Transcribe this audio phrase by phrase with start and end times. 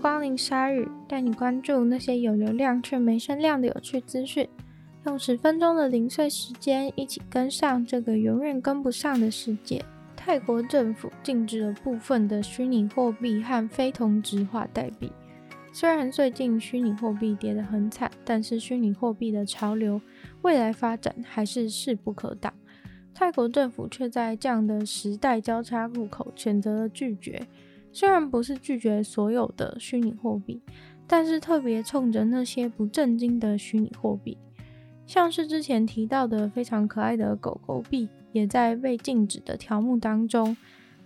[0.00, 4.48] 光临鲨语，带你关注那些有流量却没声量的有趣资讯。
[5.04, 9.84] 用十分钟的零碎时间，一起跟上这个永远跟不上的世界。
[10.16, 15.12] 泰国政府禁止了部分的虚拟货币和非同质化代币。
[15.70, 20.00] 虽然最近虚拟货币跌得很惨，但是虚拟货币的潮流
[20.40, 22.50] 未来发展还是势不可挡。
[23.12, 27.46] 泰国政府却在这样的时代交叉路口选择了拒绝。
[27.92, 30.60] 虽然不是拒绝所有的虚拟货币，
[31.06, 34.38] 但是特别冲着那些不正经的虚拟货币。
[35.06, 40.56] 像是之前提到的非常可爱的狗狗币，也在被禁止的条目当中。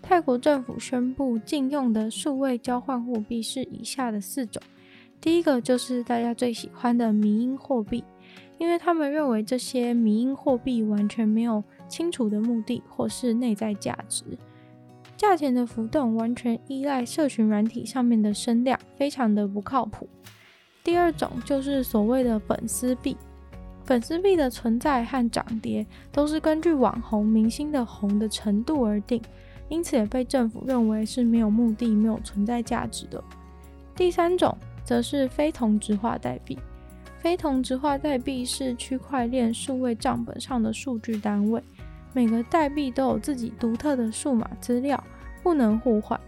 [0.02, 4.62] 泰国政府宣布禁用的数位交换货币是以下的四种。
[5.18, 8.04] 第一个就是大家最喜欢的迷因货币，
[8.58, 14.22] 因为他们认为这些迷因货币完全没有清楚的目的或是内在价值，
[15.16, 20.08] 价钱的浮动完全依赖社群软体上面的声量，非常的不靠谱。
[20.82, 23.16] 第二种就是所谓的粉丝币。
[23.84, 29.22] 粉丝币的存在和涨跌都是根据网红明星的红的程度而定，
[29.68, 33.22] 因此也被政府认为是没有目的、没有存在价值的。
[33.94, 36.58] 第三种则是非同质化代币。
[37.18, 41.62] 非同质化代币是区块链数位账本上的数据单位，
[42.14, 45.02] 每个代币都有自己独特的数码资料，
[45.42, 46.18] 不能互换，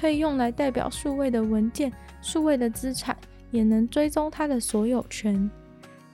[0.00, 3.16] 可以用来代表数位的文件、数位的资产，
[3.50, 5.50] 也能追踪它的所有权。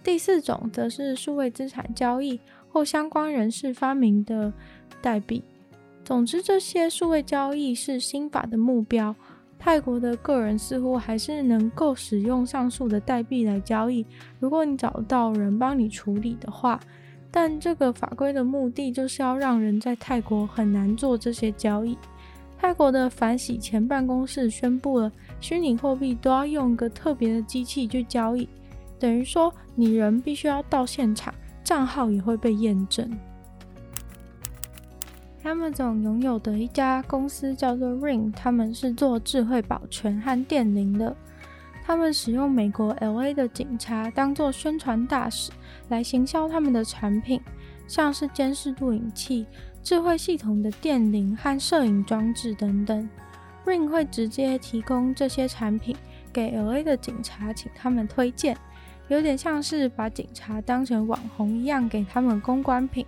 [0.03, 2.41] 第四种则是数位资产交易
[2.71, 4.51] 或相关人士发明的
[5.03, 5.45] 代币。
[6.03, 9.15] 总之，这些数位交易是新法的目标。
[9.59, 14.07] 泰国的个人似乎还是能够使用上述的代币来交易，
[14.41, 16.81] 如果你找到人帮你处理的话。
[17.35, 21.97] 但这个法规的目的就是要让人在泰国很难做这些交易。
[22.61, 28.47] 泰国的反洗钱办公室宣布了，虚拟货币都要用个特别的机器去交易。
[29.01, 31.35] 等于说，你人必须要到现场，
[31.65, 33.11] 账号也会被验证。
[35.43, 41.17] Amazon 拥有的一家公司叫做 Ring，他们是做智慧保全和电铃的。
[41.85, 45.51] 他们使用美国 LA 的警察当做宣传大使，
[45.89, 47.41] 来行销他们的产品，
[47.87, 49.47] 像是监视录影器、
[49.83, 53.09] 智慧系统的电铃和摄影装置等等。
[53.65, 55.97] Ring 会直接提供这些产品
[56.33, 58.57] 给 LA 的警察，请他们推荐。
[59.09, 63.05] 有点像是把警察当成网红一样，给他们公关品。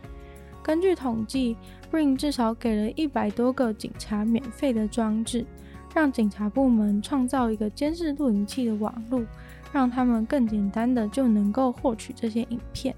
[0.62, 1.56] 根据统计
[1.92, 5.46] ，Ring 至少给了一百多个警察免费的装置，
[5.94, 9.25] 让警察部门创造一个监视录影器的网络，
[9.72, 12.94] 让他们更简单的就能够获取这些影片。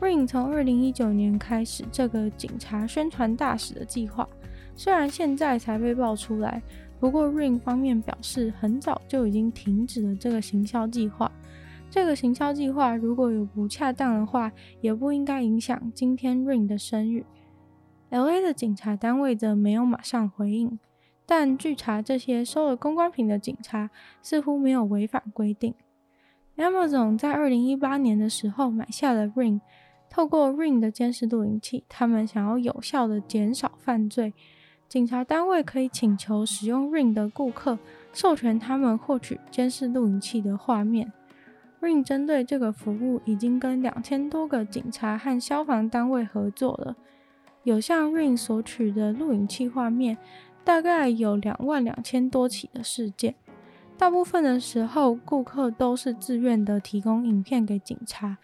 [0.00, 4.26] Ring 从二零一九年开始这个警察宣传大使的计划，
[4.74, 6.62] 虽然现在才被爆出来，
[6.98, 11.30] 不过 Ring 方面表示，很早就已经停止了这个行销计划。
[11.90, 17.26] 这个行销计划如果有不恰当的话，也不应该影响今天 Ring 的声誉。
[18.10, 20.78] LA 的警察单位则没有马上回应，
[21.30, 23.90] 但据查，这些收了公关品的警察
[24.22, 25.74] 似乎没有违反规定。
[26.56, 29.60] Amazon 在二零一八年的时候买下了 Ring，
[30.08, 34.32] 透过 Ring 的监视录影器，他们想要有效地减少犯罪。
[34.88, 37.78] 警察单位可以请求使用 Ring 的顾客
[38.14, 41.12] 授权他们获取监视录影器的画面。
[41.82, 46.96] Ring 针对这个服务已经跟两千多个警察和消防单位合作了，
[47.64, 50.16] 有向 Ring 索取的录影器画面，
[50.64, 53.34] 大概有两万两千多起的事件。
[53.96, 58.36] 大部分的时候，顾客都是自愿的提供影片给警察，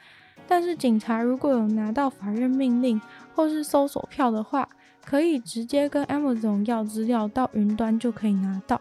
[0.49, 3.01] 但是警察如果有拿到法院命令
[3.35, 4.69] 或是搜索票的话，
[5.05, 8.81] 可以直接跟 Amazon 要资料，到云端就可以拿到。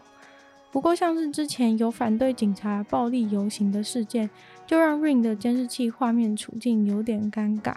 [0.72, 4.28] 不过，像是之前有反对警察暴力游行的事件，
[4.66, 7.76] 就让 Ring 的监视器画面处境有点尴尬。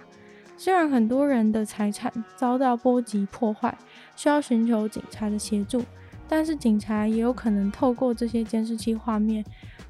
[0.58, 3.78] 虽然很多人的财产遭到波及破坏，
[4.16, 5.84] 需要寻求警察的协助，
[6.28, 9.46] 但是警察也有可能透过这些监视器画面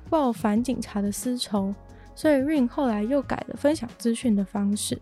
[0.09, 1.74] 报反警察的私仇，
[2.13, 5.00] 所以 Ring 后来又改了分享资讯的方式。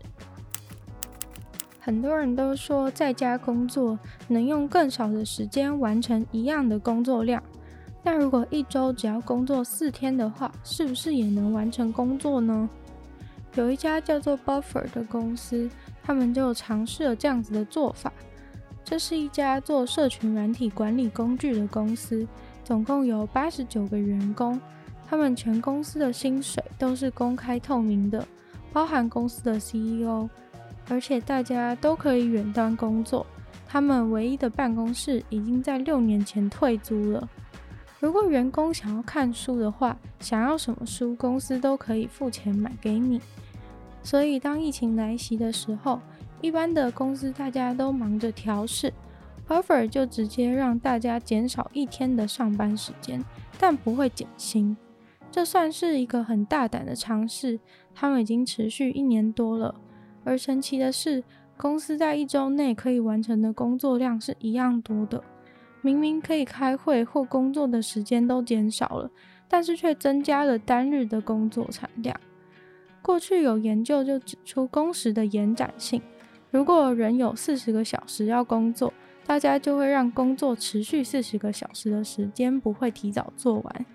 [1.80, 3.98] 很多人都说，在家工作
[4.28, 7.42] 能用更少的时间完成一样的工作量。
[8.04, 12.70] 但如果一周只要工作四天的话，是不是也能完成工作呢？
[13.56, 15.70] 有一家叫做 Buffer 的公司，
[16.04, 18.12] 他们就尝试了这样子的做法。
[18.84, 22.28] 这是一家做社群软体管理工具的公司，
[22.64, 24.60] 总共有八十九个员工，
[25.10, 28.28] 他们全公司的薪水都是公开透明的，
[28.72, 30.30] 包含公司的 CEO，
[30.90, 33.26] 而且大家都可以远端工作。
[33.68, 37.28] 他们唯一的办公室已经在六年前退租了。
[38.00, 43.20] 如果员工想要看书的话，想要什么书，公司都可以付钱买给你。
[44.06, 46.00] 所以当疫情来袭的时候，
[46.40, 48.94] 一般的公司大家都忙着调试
[49.48, 53.26] ，Puffer 就直接让大家减少一天的上班时间，
[53.60, 54.78] 但不会减薪。
[55.32, 57.60] 这算是一个很大胆的尝试。
[57.96, 59.74] 他们已经持续一年多了，
[60.24, 61.24] 而神奇的是，
[61.58, 65.24] 公司在一周内可以完成的工作量是一样多的。
[65.82, 69.10] 明明可以开会或工作的时间都减少了，
[69.48, 72.16] 但是却增加了单日的工作产量。
[73.06, 76.02] 过去有研究就指出工时的延展性，
[76.50, 78.92] 如果人有四十个小时要工作，
[79.28, 83.86] 大家就会让工作持续四十个小时的时间不会提早做完。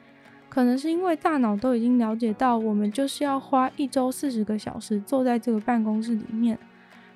[0.48, 6.56] 可能是因为大脑都已经了解到，我们就是要花一周四十个小时坐在这个办公室里面。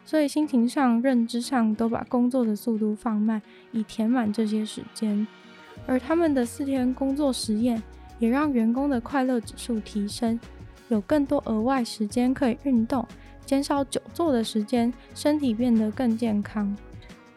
[0.05, 3.41] 所以心情上、认知上都把工作的速度放慢，
[3.71, 5.25] 以填满这些时间。
[5.87, 7.81] 而他们的四天工作实验
[8.19, 10.41] 也让员工的快乐指数提升，
[10.89, 13.07] 有更多额外时间可以运动，
[13.45, 16.77] 减少久坐的时间，身体变得更健康。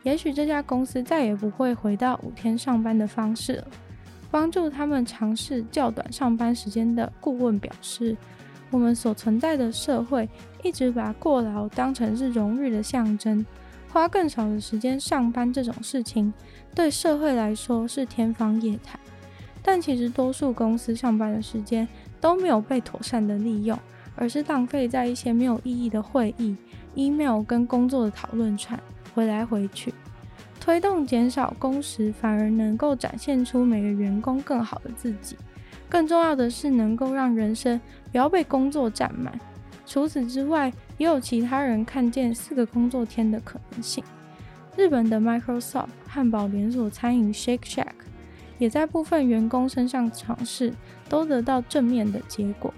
[0.03, 3.67] 也许这家公司再也不会回到五天上班的方式了。
[4.29, 8.15] 帮助他们尝试较短上班时间的顾问表示。
[8.69, 10.27] 我们所存在的社会
[10.61, 13.45] 一直把过劳当成是荣誉的象征，
[13.89, 16.33] 花更少的时间上班这种事情，
[16.75, 18.99] 对社会来说是天方夜谭。
[19.63, 21.87] 但其实多数公司上班的时间
[22.19, 23.77] 都没有被妥善的利用，
[24.15, 26.55] 而是浪费在一些没有意义的会议、
[26.95, 28.79] email 跟工作的讨论串，
[29.13, 29.93] 回来回去。
[30.59, 35.37] 推动减少工时，反而能够展现出每个员工更好的自己。
[35.87, 37.79] 更重要的是，能够让人生
[38.11, 39.39] 不要被工作占满。
[39.85, 44.03] 除此之外，也有其他人看见四个工作天的可能性。
[44.75, 47.93] 日本的 Microsoft 汉堡连锁餐饮 Shake Shack
[48.57, 50.73] 也在部分员工身上尝试，
[51.07, 52.73] 都得到正面的结果。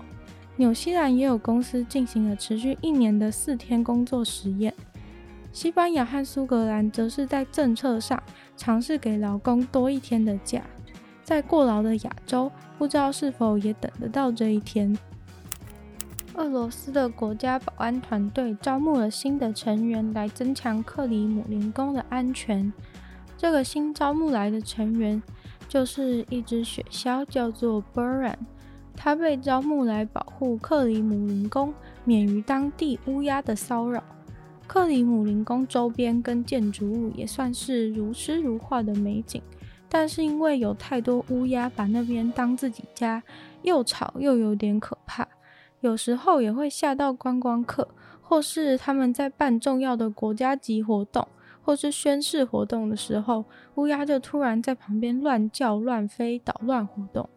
[0.58, 4.74] 纽西兰也有公司进行了持续一年的四天工作实验。
[5.54, 8.22] 西班牙和苏格兰则是在政策上
[8.56, 10.62] 尝试给劳工多一天的假。
[11.24, 14.98] 在过劳的亚洲，不知道是否也等得到这一天。
[16.36, 22.72] 俄罗斯的国家保安团队招募了新的成员来增强克里姆林宫的安全。
[23.38, 25.22] 这个新招募来的成员
[25.69, 28.36] 就是一只雪鸮，叫做 Buran。
[28.98, 31.74] 它被招募来保护克里姆林宫，
[32.04, 34.04] 免于当地乌鸦的骚扰。
[34.68, 39.42] 克里姆林宫周边跟建筑物也算是如诗如画的美景。
[39.88, 43.24] 但是因为有太多乌鸦把那边当自己家，
[43.63, 45.27] 又吵又有点可怕，
[45.80, 47.88] 有时候也会吓到观光客，
[48.22, 51.27] 或是他们在办重要的国家级活动
[51.69, 53.45] 或是宣誓活动的时候，
[53.75, 57.30] 乌鸦就突然在旁边乱叫、乱飞、捣乱活动，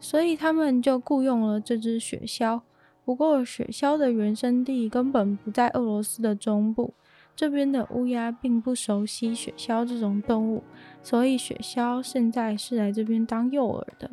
[0.00, 2.62] 所以他们就雇佣了这只雪鸮。
[3.04, 6.94] 不过雪鸮的原生地根本不在俄罗斯的中部。
[7.36, 10.62] 这边的乌鸦并不熟悉雪鸮这种动物，
[11.02, 14.10] 所以雪鸮现在是来这边当诱饵的。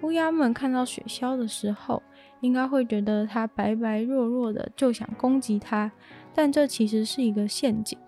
[0.00, 2.02] 乌鸦们看到雪鸮的时候，
[2.40, 5.92] 应该会觉得它白白弱弱的，就想攻击它。
[6.34, 7.98] 但这其实是一个陷阱，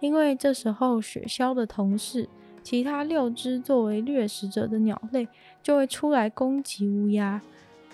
[0.00, 2.28] 因为这时候雪鸮的同事，
[2.62, 5.26] 其他六只作为掠食者的鸟类，
[5.62, 7.40] 就会出来攻击乌鸦。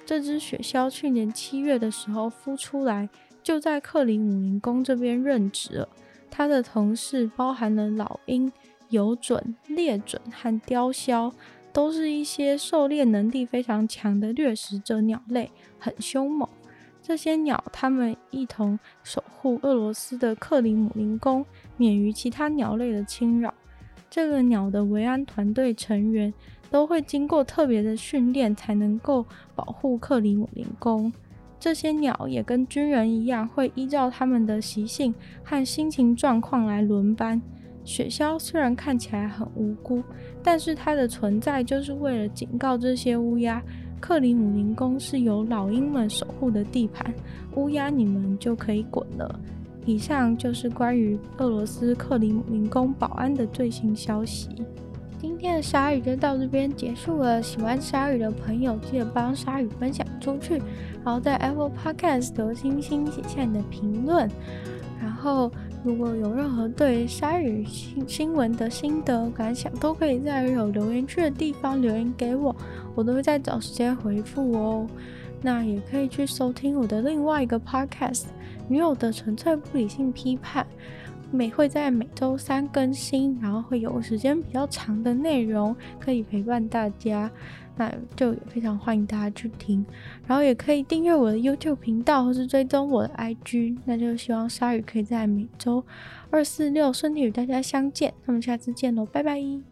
[0.05, 3.09] 这只雪鸮去年七月的时候孵出来，
[3.43, 5.89] 就在克里姆林宫这边任职了。
[6.31, 8.51] 它的同事包含了老鹰、
[8.89, 11.33] 游隼、猎隼和雕鸮，
[11.73, 16.49] 都是一些狩猎能力非常强的掠食者鸟类，很凶猛。
[17.03, 21.45] 这些鸟，他们一同守护俄罗斯的克里姆林宫，
[21.83, 23.53] 免于其他鸟类的侵扰。
[24.09, 26.33] 这个鸟的维安团队成员
[26.71, 31.13] 都会经过特别的训练，才能够保护克里姆林宫。
[31.59, 35.13] 这些鸟也跟军人一样，会依照他们的习性
[35.43, 37.43] 和心情状况来轮班。
[37.83, 40.05] 雪鸮虽然看起来很无辜，
[40.41, 43.61] 但是它的存在就是为了警告这些乌鸦：
[44.01, 47.13] 克里姆林宫是由老鹰们守护的地盘，
[47.57, 49.41] 乌鸦你们就可以滚了。
[49.85, 54.49] 以上就是关于俄罗斯克里姆林宫保安的最新消息。
[55.21, 57.41] 今天的鲨鱼就到这边结束了。
[57.41, 60.61] 喜欢鲨鱼的朋友，记得帮鲨鱼分享出去，
[61.05, 64.29] 然后在 Apple Podcast 留星星，写下你的评论。
[65.01, 65.51] 然后，
[65.85, 72.55] 如果有任何对鲨鱼新新闻的心得感想，都可以在有留言区的地方留言给我，
[72.97, 74.87] 我都会在找时间回复哦。
[75.41, 78.23] 那也可以去收听我的另外一个 Podcast
[78.73, 80.65] 《女友的纯粹不理性批判》。
[81.35, 87.31] 每会在每周三更新，然后会有时间比较长的内容可以陪伴大家，
[87.75, 89.83] 那就也非常欢迎大家去听，
[90.27, 95.83] 然后也可以订阅我的 YouTube 频道或是追踪我的 IG，那就希望鲨鱼可以在每周
[96.29, 99.72] 二、四、六顺利与大家相见，那么下次见喽，拜拜。